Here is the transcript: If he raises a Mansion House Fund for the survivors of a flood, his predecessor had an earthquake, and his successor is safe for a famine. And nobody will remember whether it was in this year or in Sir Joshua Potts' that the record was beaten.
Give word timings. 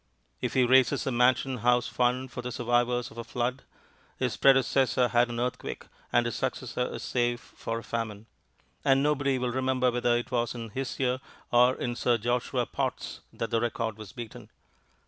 If 0.41 0.55
he 0.55 0.63
raises 0.65 1.05
a 1.05 1.11
Mansion 1.11 1.57
House 1.57 1.87
Fund 1.87 2.31
for 2.31 2.41
the 2.41 2.51
survivors 2.51 3.11
of 3.11 3.19
a 3.19 3.23
flood, 3.23 3.61
his 4.17 4.35
predecessor 4.35 5.09
had 5.09 5.29
an 5.29 5.39
earthquake, 5.39 5.85
and 6.11 6.25
his 6.25 6.33
successor 6.33 6.91
is 6.91 7.03
safe 7.03 7.39
for 7.55 7.77
a 7.77 7.83
famine. 7.83 8.25
And 8.83 9.03
nobody 9.03 9.37
will 9.37 9.51
remember 9.51 9.91
whether 9.91 10.17
it 10.17 10.31
was 10.31 10.55
in 10.55 10.69
this 10.69 10.99
year 10.99 11.19
or 11.51 11.75
in 11.75 11.95
Sir 11.95 12.17
Joshua 12.17 12.65
Potts' 12.65 13.19
that 13.31 13.51
the 13.51 13.61
record 13.61 13.99
was 13.99 14.11
beaten. 14.11 14.49